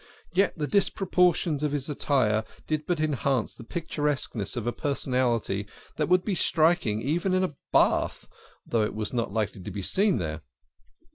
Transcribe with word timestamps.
Yet 0.33 0.57
the 0.57 0.65
dis 0.65 0.89
proportions 0.89 1.61
of 1.61 1.73
his 1.73 1.87
attire 1.87 2.43
did 2.65 2.87
but 2.87 2.99
enhance 2.99 3.53
the 3.53 3.63
picturesqueness 3.63 4.57
of 4.57 4.65
a 4.65 4.71
personality 4.73 5.67
that 5.97 6.09
would 6.09 6.25
be 6.25 6.33
striking 6.33 7.03
even 7.03 7.35
in 7.35 7.43
a 7.43 7.53
bath, 7.71 8.27
though 8.65 8.83
it 8.83 8.95
was 8.95 9.13
not 9.13 9.31
likely 9.31 9.61
to 9.61 9.69
be 9.69 9.83
seen 9.83 10.17
there. 10.17 10.41